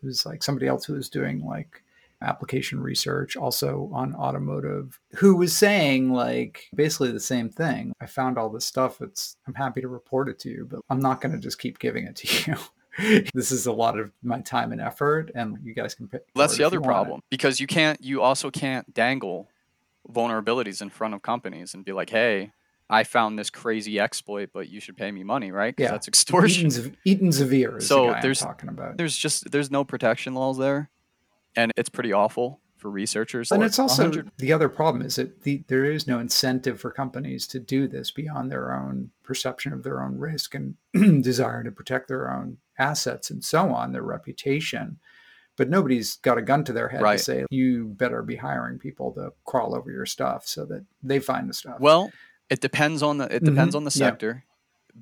[0.03, 1.81] was like somebody else who was doing like
[2.21, 7.93] application research also on automotive who was saying like basically the same thing.
[8.01, 9.01] I found all this stuff.
[9.01, 11.77] It's, I'm happy to report it to you, but I'm not going to just keep
[11.79, 12.51] giving it to
[12.99, 13.23] you.
[13.35, 16.23] this is a lot of my time and effort, and you guys can pick.
[16.33, 19.47] That's the other problem because you can't you also can't dangle
[20.11, 22.49] vulnerabilities in front of companies and be like hey
[22.89, 25.91] i found this crazy exploit but you should pay me money right Yeah.
[25.91, 28.95] that's extortion Eaton, Zav- Eaton Zveare is So the there's- I'm talking about.
[28.97, 30.89] there's just there's no protection laws there
[31.57, 35.15] and it's pretty awful for researchers And Or it's also 100 the other problem is
[35.15, 39.73] that the, there is no incentive for companies to do this beyond their own perception
[39.73, 40.75] of their own risk and
[41.23, 44.99] desire to protect their own assets and so on, their reputation.
[45.55, 47.17] But nobody's got a gun to their head Right.
[47.17, 51.19] to say you better be hiring people to crawl over your stuff so that they
[51.19, 51.79] find the stuff.
[51.79, 52.11] well
[52.49, 53.99] it depends on the it depends on the Mm-hmm.
[54.03, 54.07] Yeah.
[54.07, 54.43] sector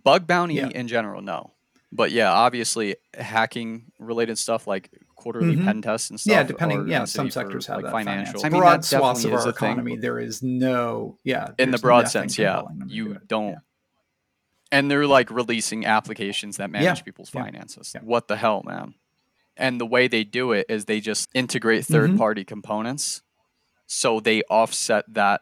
[0.03, 0.69] bug bounty Yeah.
[0.69, 1.51] in general no
[1.91, 5.63] but yeah obviously hacking related stuff like quarterly Mhm.
[5.65, 6.87] pen tests and stuff yeah, depending.
[6.87, 8.45] Yeah, some say for, sectors have like that financial financial.
[8.45, 11.17] I mean, Broad that swaths of definitely is our a thing, economy, there is no
[11.23, 13.49] yeah in the broad sense yeah compelling them to you do don't.
[13.51, 13.57] Yeah.
[14.71, 17.91] and they're like releasing applications that manage Yeah, people's yeah, finances.
[17.95, 18.01] yeah.
[18.03, 18.95] What the hell, man?
[19.57, 22.17] And the way they do it is they just integrate 3rd Mhm.
[22.17, 23.21] party components
[23.87, 25.41] so they offset that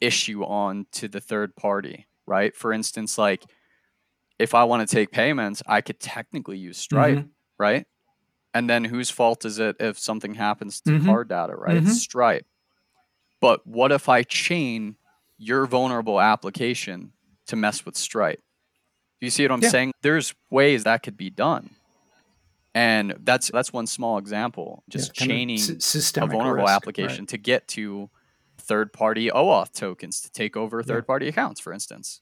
[0.00, 2.54] issue on to the third party, right?
[2.56, 3.44] For instance, like
[4.38, 7.28] if I want to take payments, I could technically use Stripe, mm-hmm.
[7.58, 7.86] right?
[8.54, 11.06] And then whose fault is it if something happens to mm-hmm.
[11.06, 11.76] card data, right?
[11.76, 11.88] Mm-hmm.
[11.88, 12.46] It's Stripe.
[13.40, 14.96] But what if I chain
[15.38, 17.12] your vulnerable application
[17.48, 18.40] to mess with Stripe?
[19.20, 19.68] Do you see what I'm yeah.
[19.68, 19.92] saying?
[20.02, 21.70] There's ways that could be done.
[22.74, 27.28] And that's that's one small example, just yeah, chaining a vulnerable risk, application right.
[27.28, 28.10] to get to
[28.58, 31.30] third party OAuth tokens to take over third party yeah.
[31.30, 32.20] accounts, for instance.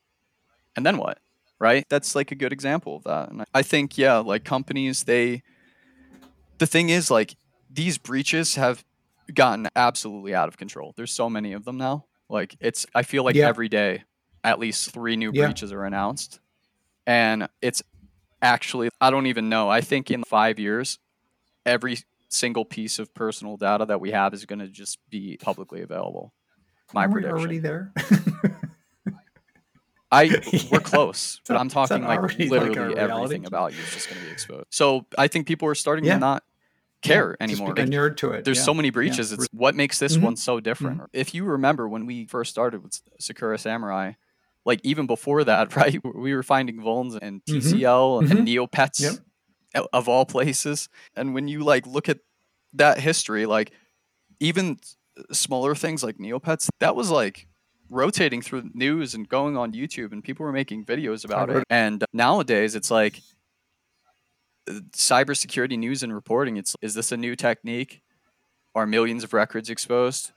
[0.77, 1.19] And then what?
[1.59, 1.87] Right?
[1.89, 3.31] That's like a good example of that.
[3.31, 5.43] And I think, yeah, like companies, they,
[6.59, 7.37] the thing is, like,
[7.71, 8.85] these breaches have
[9.33, 10.93] gotten absolutely out of control.
[10.97, 12.05] There's so many of them now.
[12.29, 13.49] Like, it's, I feel like yeah.
[13.49, 14.03] every day,
[14.43, 15.47] at least three new yeah.
[15.47, 16.41] breaches are announced.
[17.07, 17.83] And it's
[18.43, 19.71] actually, I don't even know.
[19.71, 20.99] I think in five years,
[21.65, 21.99] every
[22.29, 26.33] single piece of personal data that we have is going to just be publicly available.
[26.93, 27.39] My Are prediction.
[27.39, 27.93] already there.
[30.15, 34.21] I we're close, but I'm talking like literally like everything about you is just going
[34.21, 34.67] to be exposed.
[34.71, 36.15] So I think people are starting yeah.
[36.15, 36.45] to not
[37.03, 37.75] care yeah, anymore.
[37.75, 38.45] Just inured to it.
[38.45, 38.65] There's yeah.
[38.65, 39.33] so many breaches.
[39.33, 40.25] It's what makes this mm-hmm.
[40.25, 40.99] one so different.
[40.99, 41.07] Mm-hmm.
[41.13, 44.13] If you remember when we first started with Sakura Samurai,
[44.65, 46.01] like even before that, right?
[46.15, 48.31] We were finding vulns and TCL mm-hmm.
[48.31, 48.65] and mm-hmm.
[48.65, 49.01] Neopets.
[49.01, 49.15] Yep
[49.93, 50.89] of all places.
[51.17, 52.19] And when you like look at
[52.75, 53.73] that history, like
[54.41, 54.79] even
[55.33, 57.47] smaller things like Neopets, that was like
[57.91, 61.65] rotating through news and going on YouTube, and people were making videos about it.
[61.71, 63.21] And nowadays, it's like
[64.69, 66.57] uh, cybersecurity news and reporting.
[66.57, 68.03] It's is this a new technique?
[68.75, 70.33] Are millions of records exposed?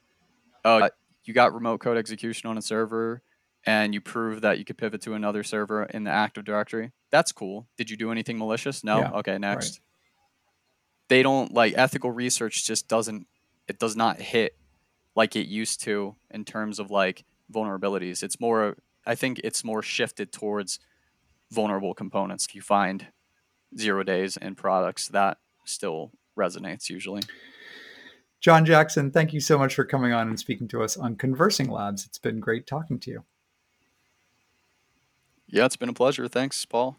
[0.63, 0.89] Oh, uh,
[1.23, 3.21] you got remote code execution on a server,
[3.65, 6.91] and you prove that you could pivot to another server in the Active Directory.
[7.11, 7.67] That's cool.
[7.77, 8.83] Did you do anything malicious?
[8.83, 8.99] No.
[8.99, 9.79] Yeah, okay, next.
[9.79, 9.79] Right.
[11.09, 13.27] They don't like ethical research just doesn't
[13.67, 14.55] it does not hit
[15.15, 17.23] like it used to in terms of like
[17.53, 18.23] vulnerabilities.
[18.23, 20.79] It's more I think it's more shifted towards
[21.49, 22.45] vulnerable components.
[22.45, 23.07] If you find
[23.77, 27.21] zero days in products, that still resonates usually.
[28.39, 32.05] John Jackson, thank you so much for coming on and speaking to us on ConversingLabs.
[32.05, 33.23] It's been great talking to you.
[35.47, 36.27] Yeah, it's been a pleasure.
[36.27, 36.97] Thanks, Paul.